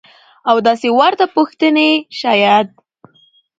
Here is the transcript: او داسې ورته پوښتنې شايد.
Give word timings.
او 0.49 0.55
داسې 0.67 0.87
ورته 0.99 1.25
پوښتنې 1.35 1.89
شايد. 2.19 2.67